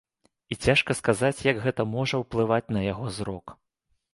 І 0.53 0.55
цяжка 0.67 0.95
сказаць, 0.99 1.45
як 1.49 1.61
гэта 1.65 1.81
можа 1.95 2.15
ўплываць 2.25 2.73
на 2.79 2.85
яго 2.91 3.05
зрок. 3.19 3.55